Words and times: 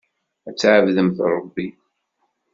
Ad 0.49 0.55
tɛebdemt 0.55 1.17
Ṛebbi. 1.33 1.67